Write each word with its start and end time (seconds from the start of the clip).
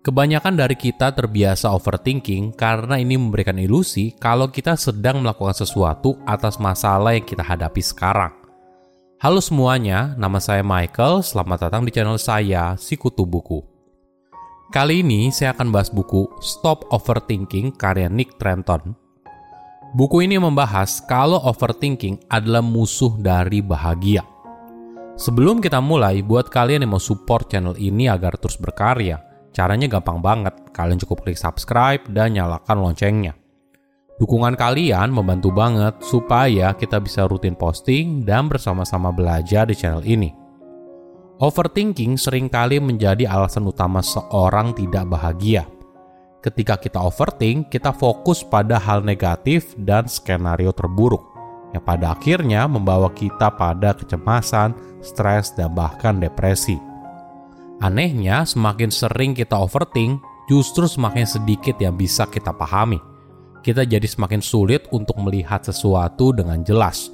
Kebanyakan 0.00 0.56
dari 0.56 0.80
kita 0.80 1.12
terbiasa 1.12 1.76
overthinking 1.76 2.56
karena 2.56 2.96
ini 2.96 3.20
memberikan 3.20 3.60
ilusi 3.60 4.16
kalau 4.16 4.48
kita 4.48 4.72
sedang 4.72 5.20
melakukan 5.20 5.52
sesuatu 5.52 6.16
atas 6.24 6.56
masalah 6.56 7.12
yang 7.12 7.28
kita 7.28 7.44
hadapi 7.44 7.84
sekarang. 7.84 8.32
Halo 9.20 9.44
semuanya, 9.44 10.16
nama 10.16 10.40
saya 10.40 10.64
Michael. 10.64 11.20
Selamat 11.20 11.68
datang 11.68 11.84
di 11.84 11.92
channel 11.92 12.16
saya, 12.16 12.80
Sikutu 12.80 13.28
Buku. 13.28 13.60
Kali 14.72 15.04
ini 15.04 15.28
saya 15.28 15.52
akan 15.52 15.68
bahas 15.68 15.92
buku 15.92 16.32
Stop 16.40 16.88
Overthinking 16.88 17.76
karya 17.76 18.08
Nick 18.08 18.40
Trenton. 18.40 18.96
Buku 19.92 20.24
ini 20.24 20.40
membahas 20.40 21.04
kalau 21.04 21.44
overthinking 21.44 22.24
adalah 22.32 22.64
musuh 22.64 23.20
dari 23.20 23.60
bahagia. 23.60 24.24
Sebelum 25.20 25.60
kita 25.60 25.84
mulai, 25.84 26.24
buat 26.24 26.48
kalian 26.48 26.88
yang 26.88 26.96
mau 26.96 27.02
support 27.02 27.52
channel 27.52 27.76
ini 27.76 28.08
agar 28.08 28.40
terus 28.40 28.56
berkarya, 28.56 29.28
Caranya 29.50 29.90
gampang 29.90 30.22
banget, 30.22 30.54
kalian 30.70 30.98
cukup 31.02 31.26
klik 31.26 31.38
subscribe 31.38 32.06
dan 32.06 32.38
nyalakan 32.38 32.86
loncengnya. 32.86 33.34
Dukungan 34.20 34.52
kalian 34.52 35.10
membantu 35.10 35.48
banget 35.48 35.96
supaya 36.04 36.76
kita 36.76 37.00
bisa 37.00 37.24
rutin 37.24 37.56
posting 37.56 38.20
dan 38.20 38.52
bersama-sama 38.52 39.08
belajar 39.08 39.64
di 39.64 39.72
channel 39.72 40.04
ini. 40.04 40.28
Overthinking 41.40 42.20
sering 42.20 42.52
kali 42.52 42.76
menjadi 42.84 43.24
alasan 43.24 43.64
utama 43.64 44.04
seorang 44.04 44.76
tidak 44.76 45.08
bahagia. 45.08 45.64
Ketika 46.44 46.76
kita 46.76 47.00
overthink, 47.00 47.72
kita 47.72 47.96
fokus 47.96 48.44
pada 48.44 48.76
hal 48.76 49.00
negatif 49.00 49.72
dan 49.80 50.04
skenario 50.04 50.68
terburuk, 50.76 51.24
yang 51.72 51.80
pada 51.80 52.12
akhirnya 52.12 52.68
membawa 52.68 53.08
kita 53.16 53.56
pada 53.56 53.96
kecemasan, 53.96 54.76
stres, 55.00 55.56
dan 55.56 55.72
bahkan 55.72 56.20
depresi. 56.20 56.89
Anehnya, 57.80 58.44
semakin 58.44 58.92
sering 58.92 59.32
kita 59.32 59.56
overthink, 59.56 60.20
justru 60.52 60.84
semakin 60.84 61.24
sedikit 61.24 61.80
yang 61.80 61.96
bisa 61.96 62.28
kita 62.28 62.52
pahami. 62.52 63.00
Kita 63.64 63.88
jadi 63.88 64.04
semakin 64.04 64.44
sulit 64.44 64.84
untuk 64.92 65.16
melihat 65.16 65.64
sesuatu 65.64 66.36
dengan 66.36 66.60
jelas. 66.60 67.08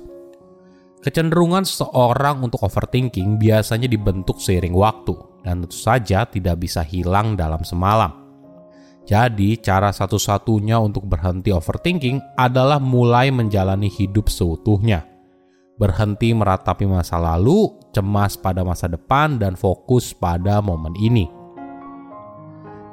Kecenderungan 1.06 1.62
seseorang 1.62 2.42
untuk 2.42 2.66
overthinking 2.66 3.38
biasanya 3.38 3.86
dibentuk 3.86 4.42
seiring 4.42 4.74
waktu, 4.74 5.14
dan 5.46 5.62
tentu 5.62 5.78
saja 5.78 6.26
tidak 6.26 6.58
bisa 6.58 6.82
hilang 6.82 7.38
dalam 7.38 7.62
semalam. 7.62 8.26
Jadi, 9.06 9.62
cara 9.62 9.94
satu-satunya 9.94 10.82
untuk 10.82 11.06
berhenti 11.06 11.54
overthinking 11.54 12.18
adalah 12.34 12.82
mulai 12.82 13.30
menjalani 13.30 13.86
hidup 13.86 14.26
seutuhnya 14.26 15.15
berhenti 15.76 16.32
meratapi 16.32 16.88
masa 16.88 17.20
lalu, 17.20 17.72
cemas 17.92 18.36
pada 18.36 18.64
masa 18.64 18.88
depan, 18.88 19.36
dan 19.36 19.54
fokus 19.54 20.16
pada 20.16 20.64
momen 20.64 20.96
ini. 20.96 21.28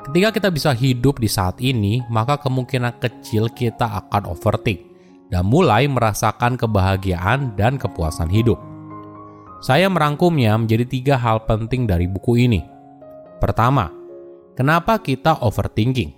Ketika 0.03 0.35
kita 0.35 0.49
bisa 0.51 0.75
hidup 0.75 1.23
di 1.23 1.31
saat 1.31 1.63
ini, 1.63 2.03
maka 2.11 2.35
kemungkinan 2.35 2.99
kecil 2.99 3.47
kita 3.55 4.03
akan 4.03 4.35
overthink 4.35 4.83
dan 5.31 5.47
mulai 5.47 5.87
merasakan 5.87 6.59
kebahagiaan 6.59 7.55
dan 7.55 7.79
kepuasan 7.79 8.27
hidup. 8.27 8.59
Saya 9.63 9.87
merangkumnya 9.87 10.59
menjadi 10.59 10.83
tiga 10.83 11.15
hal 11.15 11.47
penting 11.47 11.87
dari 11.87 12.03
buku 12.03 12.35
ini. 12.35 12.59
Pertama, 13.39 13.87
kenapa 14.59 14.99
kita 14.99 15.39
overthinking? 15.39 16.11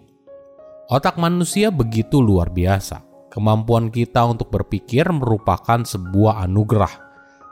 Otak 0.90 1.22
manusia 1.22 1.70
begitu 1.70 2.26
luar 2.26 2.50
biasa 2.50 3.15
Kemampuan 3.36 3.92
kita 3.92 4.24
untuk 4.24 4.48
berpikir 4.48 5.04
merupakan 5.12 5.84
sebuah 5.84 6.48
anugerah. 6.48 7.04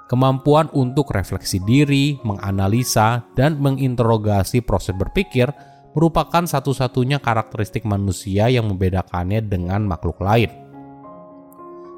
Kemampuan 0.07 0.71
untuk 0.71 1.11
refleksi 1.11 1.59
diri, 1.59 2.15
menganalisa, 2.23 3.27
dan 3.35 3.59
menginterogasi 3.59 4.63
proses 4.63 4.95
berpikir 4.95 5.51
merupakan 5.91 6.47
satu-satunya 6.47 7.19
karakteristik 7.19 7.83
manusia 7.83 8.47
yang 8.47 8.71
membedakannya 8.71 9.43
dengan 9.43 9.83
makhluk 9.83 10.23
lain. 10.23 10.47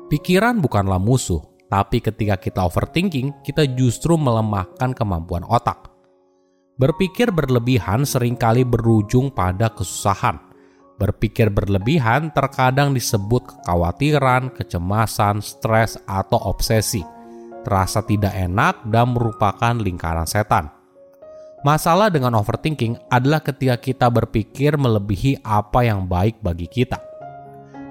Pikiran 0.09 0.61
bukanlah 0.61 0.97
musuh, 0.97 1.41
tapi 1.69 2.01
ketika 2.01 2.37
kita 2.37 2.65
overthinking, 2.65 3.41
kita 3.41 3.65
justru 3.73 4.17
melemahkan 4.17 4.97
kemampuan 4.97 5.45
otak. 5.45 5.93
Berpikir 6.75 7.31
berlebihan 7.31 8.03
sering 8.03 8.37
kali 8.37 8.67
berujung 8.67 9.31
pada 9.31 9.71
kesusahan, 9.71 10.44
Berpikir 10.95 11.51
berlebihan 11.51 12.31
terkadang 12.31 12.95
disebut 12.95 13.51
kekhawatiran, 13.51 14.55
kecemasan, 14.55 15.43
stres, 15.43 15.99
atau 16.07 16.39
obsesi. 16.47 17.03
Terasa 17.67 17.99
tidak 18.07 18.31
enak 18.31 18.87
dan 18.87 19.11
merupakan 19.11 19.75
lingkaran 19.75 20.23
setan. 20.23 20.71
Masalah 21.67 22.13
dengan 22.13 22.37
overthinking 22.39 23.09
adalah 23.09 23.41
ketika 23.41 23.75
kita 23.75 24.07
berpikir 24.07 24.77
melebihi 24.77 25.43
apa 25.43 25.83
yang 25.83 26.05
baik 26.05 26.39
bagi 26.39 26.69
kita. 26.69 27.01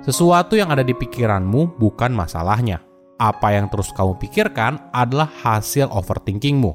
Sesuatu 0.00 0.54
yang 0.56 0.72
ada 0.72 0.86
di 0.86 0.94
pikiranmu 0.96 1.76
bukan 1.76 2.14
masalahnya. 2.14 2.80
Apa 3.20 3.52
yang 3.52 3.68
terus 3.68 3.92
kamu 3.92 4.16
pikirkan 4.16 4.78
adalah 4.94 5.28
hasil 5.28 5.92
overthinkingmu. 5.92 6.72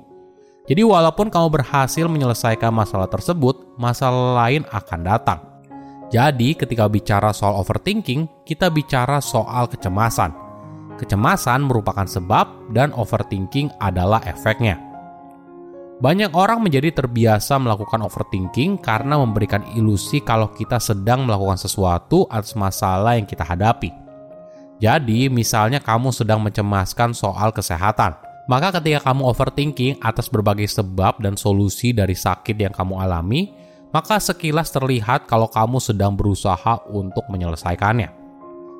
Jadi 0.70 0.86
walaupun 0.86 1.34
kamu 1.34 1.50
berhasil 1.50 2.06
menyelesaikan 2.06 2.70
masalah 2.70 3.10
tersebut, 3.10 3.74
masalah 3.82 4.46
lain 4.46 4.62
akan 4.70 5.00
datang. 5.02 5.49
Jadi, 6.10 6.58
ketika 6.58 6.90
bicara 6.90 7.30
soal 7.30 7.54
overthinking, 7.62 8.42
kita 8.42 8.74
bicara 8.74 9.22
soal 9.22 9.70
kecemasan. 9.70 10.34
Kecemasan 10.98 11.70
merupakan 11.70 12.10
sebab, 12.10 12.74
dan 12.74 12.90
overthinking 12.98 13.70
adalah 13.78 14.18
efeknya. 14.26 14.82
Banyak 16.02 16.34
orang 16.34 16.66
menjadi 16.66 16.96
terbiasa 16.96 17.62
melakukan 17.62 18.02
overthinking 18.02 18.82
karena 18.82 19.22
memberikan 19.22 19.62
ilusi 19.78 20.24
kalau 20.24 20.50
kita 20.50 20.82
sedang 20.82 21.30
melakukan 21.30 21.62
sesuatu 21.62 22.26
atas 22.32 22.58
masalah 22.58 23.20
yang 23.20 23.30
kita 23.30 23.46
hadapi. 23.46 23.94
Jadi, 24.80 25.30
misalnya 25.30 25.78
kamu 25.84 26.10
sedang 26.10 26.40
mencemaskan 26.42 27.14
soal 27.14 27.52
kesehatan, 27.52 28.16
maka 28.50 28.82
ketika 28.82 29.12
kamu 29.12 29.30
overthinking 29.30 29.94
atas 30.02 30.26
berbagai 30.26 30.72
sebab 30.72 31.22
dan 31.22 31.38
solusi 31.38 31.94
dari 31.94 32.18
sakit 32.18 32.56
yang 32.58 32.74
kamu 32.74 32.98
alami, 32.98 33.54
maka 33.90 34.22
sekilas 34.22 34.70
terlihat 34.70 35.26
kalau 35.26 35.50
kamu 35.50 35.82
sedang 35.82 36.14
berusaha 36.14 36.86
untuk 36.94 37.26
menyelesaikannya. 37.30 38.10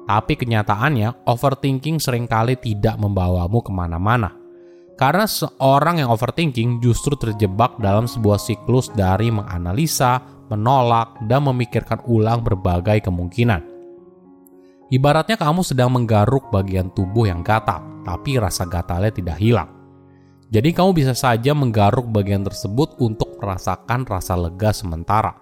Tapi 0.10 0.34
kenyataannya, 0.34 1.30
overthinking 1.30 2.02
sering 2.02 2.26
kali 2.26 2.58
tidak 2.58 2.98
membawamu 2.98 3.62
ke 3.62 3.70
mana-mana. 3.70 4.34
Karena 4.98 5.30
seorang 5.30 6.02
yang 6.02 6.10
overthinking 6.12 6.82
justru 6.84 7.16
terjebak 7.16 7.78
dalam 7.80 8.10
sebuah 8.10 8.42
siklus 8.42 8.90
dari 8.92 9.32
menganalisa, 9.32 10.20
menolak, 10.50 11.16
dan 11.30 11.46
memikirkan 11.46 12.02
ulang 12.10 12.42
berbagai 12.42 13.06
kemungkinan. 13.06 13.62
Ibaratnya 14.90 15.38
kamu 15.38 15.62
sedang 15.62 15.94
menggaruk 15.94 16.50
bagian 16.50 16.90
tubuh 16.92 17.30
yang 17.30 17.46
gatal, 17.46 17.86
tapi 18.02 18.42
rasa 18.42 18.66
gatalnya 18.66 19.14
tidak 19.14 19.38
hilang. 19.38 19.79
Jadi 20.50 20.74
kamu 20.74 20.98
bisa 20.98 21.14
saja 21.14 21.54
menggaruk 21.54 22.10
bagian 22.10 22.42
tersebut 22.42 22.98
untuk 22.98 23.38
merasakan 23.38 24.02
rasa 24.10 24.34
lega 24.34 24.74
sementara. 24.74 25.38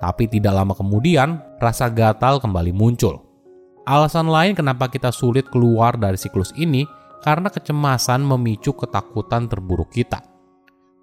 Tapi 0.00 0.28
tidak 0.32 0.56
lama 0.56 0.72
kemudian, 0.72 1.44
rasa 1.60 1.92
gatal 1.92 2.40
kembali 2.40 2.72
muncul. 2.72 3.20
Alasan 3.84 4.32
lain 4.32 4.56
kenapa 4.56 4.88
kita 4.88 5.12
sulit 5.12 5.46
keluar 5.52 6.00
dari 6.00 6.16
siklus 6.16 6.56
ini 6.56 6.88
karena 7.20 7.52
kecemasan 7.52 8.24
memicu 8.24 8.72
ketakutan 8.72 9.44
terburuk 9.44 9.92
kita. 9.92 10.24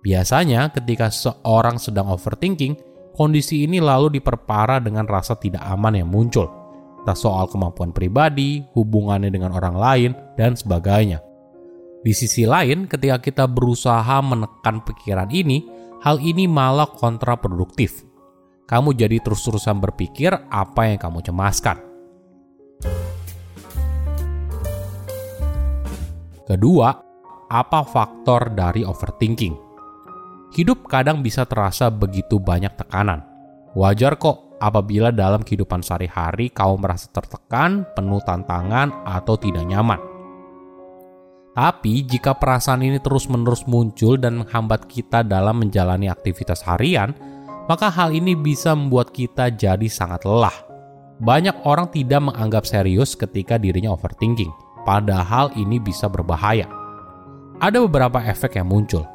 Biasanya 0.04 0.74
ketika 0.74 1.14
seorang 1.14 1.78
sedang 1.80 2.12
overthinking, 2.12 2.76
kondisi 3.16 3.64
ini 3.64 3.80
lalu 3.80 4.20
diperparah 4.20 4.82
dengan 4.82 5.06
rasa 5.06 5.38
tidak 5.38 5.64
aman 5.64 5.96
yang 6.02 6.10
muncul. 6.10 6.50
Tak 7.06 7.16
soal 7.16 7.48
kemampuan 7.48 7.94
pribadi, 7.96 8.66
hubungannya 8.76 9.30
dengan 9.30 9.56
orang 9.56 9.76
lain, 9.78 10.12
dan 10.36 10.58
sebagainya. 10.58 11.33
Di 12.04 12.12
sisi 12.12 12.44
lain, 12.44 12.84
ketika 12.92 13.16
kita 13.24 13.46
berusaha 13.48 14.20
menekan 14.20 14.84
pikiran 14.84 15.32
ini, 15.32 15.64
hal 16.04 16.20
ini 16.20 16.52
malah 16.52 16.92
kontraproduktif. 16.92 18.04
Kamu 18.68 18.92
jadi 18.92 19.24
terus-terusan 19.24 19.80
berpikir 19.80 20.36
apa 20.52 20.92
yang 20.92 21.00
kamu 21.00 21.24
cemaskan. 21.24 21.80
Kedua, 26.44 26.92
apa 27.48 27.80
faktor 27.88 28.52
dari 28.52 28.84
overthinking? 28.84 29.56
Hidup 30.60 30.84
kadang 30.92 31.24
bisa 31.24 31.48
terasa 31.48 31.88
begitu 31.88 32.36
banyak 32.36 32.76
tekanan. 32.76 33.24
Wajar 33.80 34.20
kok 34.20 34.60
apabila 34.60 35.16
dalam 35.16 35.40
kehidupan 35.40 35.80
sehari-hari 35.80 36.52
kau 36.52 36.76
merasa 36.76 37.08
tertekan, 37.16 37.88
penuh 37.96 38.20
tantangan, 38.28 38.92
atau 39.08 39.40
tidak 39.40 39.64
nyaman. 39.64 40.13
Tapi 41.54 42.02
jika 42.10 42.34
perasaan 42.34 42.82
ini 42.82 42.98
terus-menerus 42.98 43.70
muncul 43.70 44.18
dan 44.18 44.42
menghambat 44.42 44.90
kita 44.90 45.22
dalam 45.22 45.62
menjalani 45.62 46.10
aktivitas 46.10 46.66
harian, 46.66 47.14
maka 47.70 47.94
hal 47.94 48.10
ini 48.10 48.34
bisa 48.34 48.74
membuat 48.74 49.14
kita 49.14 49.54
jadi 49.54 49.86
sangat 49.86 50.26
lelah. 50.26 50.54
Banyak 51.22 51.62
orang 51.70 51.94
tidak 51.94 52.26
menganggap 52.26 52.66
serius 52.66 53.14
ketika 53.14 53.62
dirinya 53.62 53.94
overthinking, 53.94 54.50
padahal 54.82 55.54
ini 55.54 55.78
bisa 55.78 56.10
berbahaya. 56.10 56.66
Ada 57.62 57.86
beberapa 57.86 58.18
efek 58.18 58.58
yang 58.58 58.74
muncul. 58.74 59.06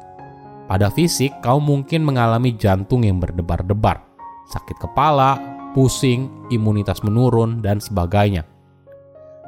Pada 0.65 0.87
fisik, 0.87 1.43
kau 1.43 1.59
mungkin 1.59 2.07
mengalami 2.07 2.55
jantung 2.55 3.03
yang 3.03 3.19
berdebar-debar. 3.19 4.07
sakit 4.49 4.81
kepala, 4.81 5.37
pusing, 5.77 6.25
imunitas 6.49 7.05
menurun, 7.05 7.61
dan 7.61 7.77
sebagainya. 7.77 8.41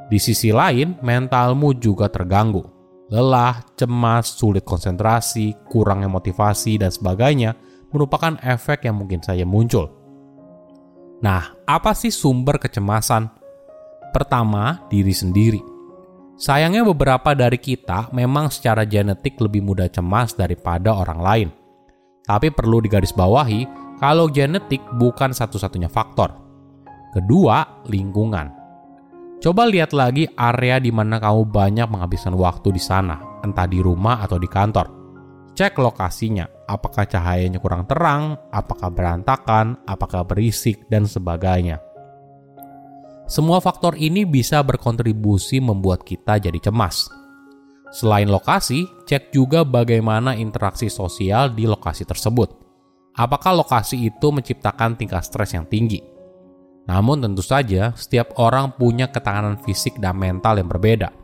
Di 0.06 0.22
sisi 0.22 0.54
lain, 0.54 0.94
mentalmu 1.02 1.74
juga 1.74 2.06
terganggu. 2.06 2.71
Lelah, 3.12 3.60
cemas, 3.76 4.32
sulit 4.32 4.64
konsentrasi, 4.64 5.52
kurangnya 5.68 6.08
motivasi, 6.08 6.80
dan 6.80 6.88
sebagainya 6.88 7.52
merupakan 7.92 8.40
efek 8.40 8.88
yang 8.88 8.96
mungkin 8.96 9.20
saja 9.20 9.44
muncul. 9.44 9.92
Nah, 11.20 11.52
apa 11.68 11.92
sih 11.92 12.08
sumber 12.08 12.56
kecemasan? 12.56 13.28
Pertama, 14.16 14.88
diri 14.88 15.12
sendiri. 15.12 15.60
Sayangnya 16.40 16.88
beberapa 16.88 17.36
dari 17.36 17.60
kita 17.60 18.08
memang 18.16 18.48
secara 18.48 18.88
genetik 18.88 19.36
lebih 19.36 19.60
mudah 19.60 19.92
cemas 19.92 20.32
daripada 20.32 20.96
orang 20.96 21.20
lain. 21.20 21.48
Tapi 22.24 22.48
perlu 22.48 22.80
digarisbawahi 22.80 23.68
kalau 24.00 24.24
genetik 24.32 24.80
bukan 24.96 25.36
satu-satunya 25.36 25.92
faktor. 25.92 26.32
Kedua, 27.12 27.84
lingkungan. 27.92 28.61
Coba 29.42 29.66
lihat 29.66 29.90
lagi 29.90 30.30
area 30.38 30.78
di 30.78 30.94
mana 30.94 31.18
kamu 31.18 31.50
banyak 31.50 31.90
menghabiskan 31.90 32.38
waktu 32.38 32.70
di 32.70 32.78
sana, 32.78 33.42
entah 33.42 33.66
di 33.66 33.82
rumah 33.82 34.22
atau 34.22 34.38
di 34.38 34.46
kantor. 34.46 34.86
Cek 35.58 35.82
lokasinya, 35.82 36.46
apakah 36.70 37.10
cahayanya 37.10 37.58
kurang 37.58 37.90
terang, 37.90 38.38
apakah 38.54 38.86
berantakan, 38.94 39.82
apakah 39.82 40.22
berisik, 40.22 40.86
dan 40.86 41.10
sebagainya. 41.10 41.82
Semua 43.26 43.58
faktor 43.58 43.98
ini 43.98 44.22
bisa 44.22 44.62
berkontribusi 44.62 45.58
membuat 45.58 46.06
kita 46.06 46.38
jadi 46.38 46.62
cemas. 46.62 47.10
Selain 47.90 48.30
lokasi, 48.30 48.86
cek 49.10 49.34
juga 49.34 49.66
bagaimana 49.66 50.38
interaksi 50.38 50.86
sosial 50.86 51.50
di 51.50 51.66
lokasi 51.66 52.06
tersebut. 52.06 52.62
Apakah 53.18 53.58
lokasi 53.58 54.06
itu 54.06 54.30
menciptakan 54.30 54.94
tingkat 54.94 55.26
stres 55.26 55.50
yang 55.50 55.66
tinggi? 55.66 56.11
Namun 56.86 57.22
tentu 57.22 57.42
saja, 57.44 57.94
setiap 57.94 58.34
orang 58.42 58.74
punya 58.74 59.06
ketahanan 59.06 59.58
fisik 59.62 59.98
dan 60.02 60.18
mental 60.18 60.58
yang 60.58 60.66
berbeda. 60.66 61.14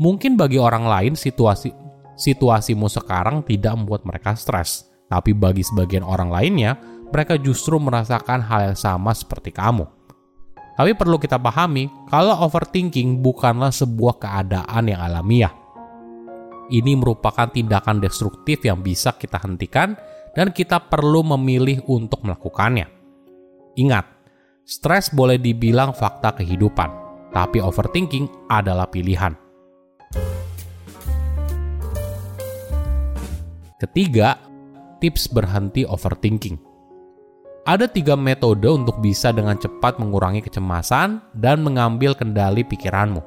Mungkin 0.00 0.36
bagi 0.36 0.56
orang 0.60 0.84
lain 0.88 1.12
situasi 1.16 1.72
situasimu 2.20 2.88
sekarang 2.88 3.40
tidak 3.48 3.72
membuat 3.80 4.04
mereka 4.04 4.36
stres, 4.36 4.88
tapi 5.08 5.32
bagi 5.32 5.64
sebagian 5.64 6.04
orang 6.04 6.28
lainnya, 6.28 6.76
mereka 7.08 7.40
justru 7.40 7.80
merasakan 7.80 8.44
hal 8.44 8.72
yang 8.72 8.78
sama 8.78 9.16
seperti 9.16 9.50
kamu. 9.50 9.88
Tapi 10.76 10.92
perlu 10.96 11.16
kita 11.20 11.36
pahami, 11.36 11.88
kalau 12.08 12.44
overthinking 12.44 13.20
bukanlah 13.20 13.72
sebuah 13.72 14.20
keadaan 14.20 14.88
yang 14.88 15.00
alamiah. 15.00 15.52
Ini 16.70 16.94
merupakan 16.94 17.50
tindakan 17.50 17.98
destruktif 17.98 18.62
yang 18.62 18.80
bisa 18.80 19.12
kita 19.18 19.42
hentikan 19.42 19.98
dan 20.32 20.54
kita 20.54 20.78
perlu 20.78 21.26
memilih 21.34 21.82
untuk 21.90 22.22
melakukannya. 22.22 22.86
Ingat, 23.74 24.06
stres 24.64 25.10
boleh 25.12 25.38
dibilang 25.40 25.92
fakta 25.94 26.34
kehidupan, 26.36 26.90
tapi 27.32 27.60
overthinking 27.62 28.28
adalah 28.48 28.86
pilihan. 28.88 29.34
Ketiga, 33.80 34.36
tips 35.00 35.32
berhenti 35.32 35.88
overthinking. 35.88 36.60
Ada 37.64 37.88
tiga 37.88 38.16
metode 38.16 38.68
untuk 38.68 39.00
bisa 39.00 39.32
dengan 39.32 39.56
cepat 39.56 39.96
mengurangi 40.00 40.44
kecemasan 40.44 41.20
dan 41.36 41.64
mengambil 41.64 42.12
kendali 42.16 42.64
pikiranmu. 42.64 43.20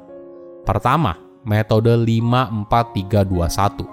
Pertama, 0.66 1.18
metode 1.46 1.94
54321. 1.98 3.86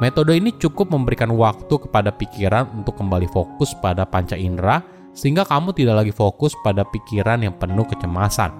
Metode 0.00 0.34
ini 0.34 0.50
cukup 0.56 0.90
memberikan 0.90 1.30
waktu 1.36 1.78
kepada 1.88 2.10
pikiran 2.10 2.66
untuk 2.74 2.98
kembali 2.98 3.28
fokus 3.30 3.70
pada 3.78 4.02
panca 4.02 4.34
indera 4.34 4.82
sehingga 5.12 5.44
kamu 5.44 5.76
tidak 5.76 6.04
lagi 6.04 6.12
fokus 6.12 6.56
pada 6.64 6.84
pikiran 6.88 7.44
yang 7.44 7.54
penuh 7.56 7.84
kecemasan. 7.88 8.52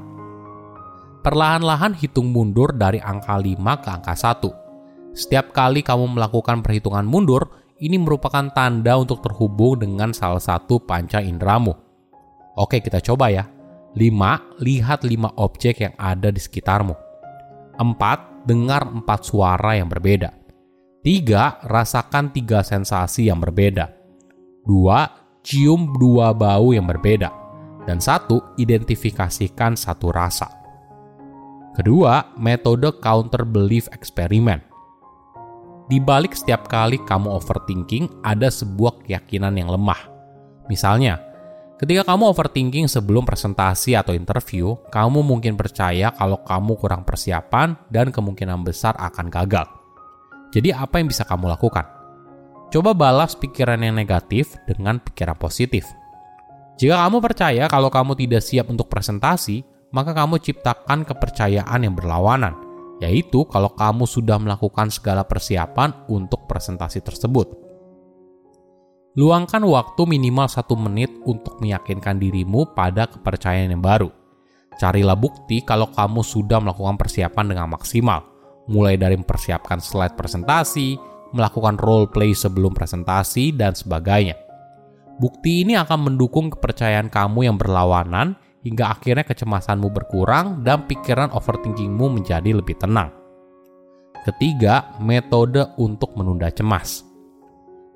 Perlahan-lahan 1.23 1.95
hitung 1.97 2.35
mundur 2.35 2.75
dari 2.75 2.99
angka 2.99 3.39
5 3.39 3.57
ke 3.83 3.89
angka 3.89 4.15
1. 4.15 5.15
Setiap 5.15 5.55
kali 5.55 5.85
kamu 5.85 6.19
melakukan 6.19 6.65
perhitungan 6.65 7.07
mundur, 7.07 7.47
ini 7.79 7.99
merupakan 7.99 8.47
tanda 8.51 8.99
untuk 8.99 9.23
terhubung 9.23 9.79
dengan 9.79 10.11
salah 10.11 10.43
satu 10.43 10.83
panca 10.83 11.23
inderamu. 11.23 11.75
Oke, 12.59 12.83
kita 12.83 12.99
coba 13.01 13.31
ya. 13.31 13.47
5. 13.95 14.59
Lihat 14.61 15.05
5 15.05 15.31
objek 15.39 15.85
yang 15.85 15.95
ada 16.01 16.33
di 16.33 16.41
sekitarmu. 16.43 16.95
4. 17.79 18.47
Dengar 18.49 18.89
4 18.89 19.07
suara 19.23 19.79
yang 19.79 19.87
berbeda. 19.87 20.35
3. 21.07 21.63
Rasakan 21.71 22.35
3 22.35 22.67
sensasi 22.67 23.31
yang 23.31 23.39
berbeda. 23.39 23.95
2. 24.67 25.22
Cium 25.43 25.91
2 25.99 26.33
bau 26.35 26.71
yang 26.71 26.87
berbeda. 26.87 27.31
Dan 27.83 27.99
1. 27.99 28.59
Identifikasikan 28.63 29.75
satu 29.75 30.15
rasa. 30.15 30.47
Kedua, 31.75 32.35
metode 32.39 32.95
counter 33.03 33.43
belief 33.43 33.91
experiment 33.91 34.73
di 35.93 36.01
balik 36.01 36.33
setiap 36.33 36.73
kali 36.73 36.97
kamu 37.05 37.29
overthinking, 37.37 38.25
ada 38.25 38.49
sebuah 38.49 39.05
keyakinan 39.05 39.53
yang 39.61 39.69
lemah. 39.69 39.99
Misalnya, 40.65 41.21
ketika 41.77 42.09
kamu 42.09 42.33
overthinking 42.33 42.89
sebelum 42.89 43.29
presentasi 43.29 43.93
atau 43.93 44.17
interview, 44.17 44.73
kamu 44.89 45.21
mungkin 45.21 45.53
percaya 45.53 46.09
kalau 46.17 46.41
kamu 46.49 46.81
kurang 46.81 47.05
persiapan 47.05 47.77
dan 47.93 48.09
kemungkinan 48.09 48.65
besar 48.65 48.97
akan 48.97 49.29
gagal. 49.29 49.69
Jadi, 50.57 50.73
apa 50.73 50.97
yang 50.97 51.13
bisa 51.13 51.29
kamu 51.29 51.53
lakukan? 51.53 51.85
Coba 52.73 52.97
balas 52.97 53.37
pikiran 53.37 53.85
yang 53.85 54.01
negatif 54.01 54.57
dengan 54.65 54.97
pikiran 54.97 55.37
positif. 55.37 55.85
Jika 56.81 57.05
kamu 57.05 57.21
percaya 57.21 57.69
kalau 57.69 57.93
kamu 57.93 58.17
tidak 58.17 58.41
siap 58.41 58.73
untuk 58.73 58.89
presentasi, 58.89 59.61
maka 59.93 60.17
kamu 60.17 60.41
ciptakan 60.41 61.05
kepercayaan 61.05 61.85
yang 61.85 61.93
berlawanan 61.93 62.73
yaitu 63.03 63.43
kalau 63.51 63.75
kamu 63.75 64.07
sudah 64.07 64.39
melakukan 64.39 64.87
segala 64.89 65.27
persiapan 65.27 66.07
untuk 66.07 66.47
presentasi 66.47 67.03
tersebut. 67.03 67.51
Luangkan 69.19 69.61
waktu 69.67 70.07
minimal 70.07 70.47
satu 70.49 70.79
menit 70.79 71.11
untuk 71.27 71.59
meyakinkan 71.59 72.17
dirimu 72.17 72.73
pada 72.73 73.11
kepercayaan 73.11 73.75
yang 73.75 73.83
baru. 73.83 74.09
Carilah 74.79 75.19
bukti 75.19 75.61
kalau 75.67 75.91
kamu 75.93 76.25
sudah 76.25 76.63
melakukan 76.63 76.97
persiapan 76.97 77.53
dengan 77.53 77.69
maksimal, 77.69 78.25
mulai 78.71 78.97
dari 78.97 79.19
mempersiapkan 79.21 79.83
slide 79.83 80.17
presentasi, 80.17 80.97
melakukan 81.33 81.81
role 81.81 82.09
play 82.09 82.37
sebelum 82.37 82.73
presentasi, 82.77 83.53
dan 83.57 83.73
sebagainya. 83.73 84.37
Bukti 85.21 85.67
ini 85.67 85.77
akan 85.77 86.13
mendukung 86.13 86.49
kepercayaan 86.53 87.13
kamu 87.13 87.49
yang 87.49 87.57
berlawanan 87.61 88.37
hingga 88.63 88.95
akhirnya 88.95 89.27
kecemasanmu 89.27 89.91
berkurang 89.91 90.63
dan 90.63 90.87
pikiran 90.87 91.35
overthinkingmu 91.35 92.07
menjadi 92.21 92.57
lebih 92.57 92.79
tenang. 92.79 93.11
Ketiga, 94.23 94.95
metode 95.03 95.67
untuk 95.83 96.15
menunda 96.15 96.47
cemas. 96.49 97.03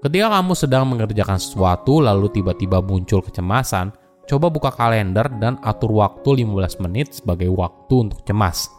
Ketika 0.03 0.29
kamu 0.39 0.53
sedang 0.59 0.85
mengerjakan 0.91 1.39
sesuatu 1.39 2.03
lalu 2.03 2.31
tiba-tiba 2.31 2.83
muncul 2.83 3.23
kecemasan, 3.23 3.95
coba 4.27 4.47
buka 4.51 4.71
kalender 4.75 5.31
dan 5.39 5.57
atur 5.63 5.95
waktu 5.95 6.43
15 6.43 6.83
menit 6.83 7.15
sebagai 7.15 7.49
waktu 7.55 8.11
untuk 8.11 8.27
cemas. 8.27 8.71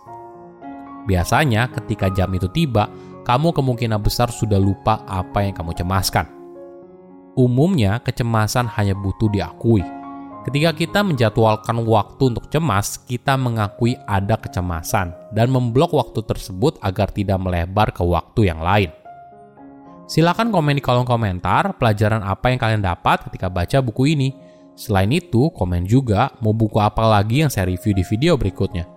Biasanya 1.07 1.71
ketika 1.71 2.11
jam 2.11 2.35
itu 2.35 2.51
tiba, 2.51 2.91
kamu 3.27 3.51
kemungkinan 3.51 3.99
besar 3.99 4.31
sudah 4.31 4.55
lupa 4.55 5.03
apa 5.03 5.43
yang 5.43 5.51
kamu 5.51 5.75
cemaskan. 5.75 6.31
Umumnya, 7.35 7.99
kecemasan 7.99 8.71
hanya 8.71 8.95
butuh 8.95 9.27
diakui, 9.27 9.83
Ketika 10.47 10.71
kita 10.71 11.03
menjadwalkan 11.03 11.83
waktu 11.83 12.31
untuk 12.31 12.47
cemas, 12.47 12.95
kita 13.03 13.35
mengakui 13.35 13.99
ada 14.07 14.39
kecemasan 14.39 15.11
dan 15.35 15.51
memblok 15.51 15.91
waktu 15.91 16.23
tersebut 16.23 16.79
agar 16.79 17.11
tidak 17.11 17.35
melebar 17.35 17.91
ke 17.91 17.99
waktu 17.99 18.47
yang 18.47 18.63
lain. 18.63 18.87
Silakan 20.07 20.55
komen 20.55 20.79
di 20.79 20.83
kolom 20.83 21.03
komentar 21.03 21.75
pelajaran 21.75 22.23
apa 22.23 22.47
yang 22.47 22.63
kalian 22.63 22.79
dapat 22.79 23.27
ketika 23.27 23.51
baca 23.51 23.83
buku 23.83 24.15
ini. 24.15 24.31
Selain 24.71 25.11
itu, 25.11 25.51
komen 25.51 25.83
juga 25.83 26.31
mau 26.39 26.55
buku 26.55 26.79
apa 26.79 27.03
lagi 27.03 27.43
yang 27.43 27.51
saya 27.51 27.67
review 27.67 27.91
di 27.91 28.07
video 28.07 28.39
berikutnya. 28.39 28.96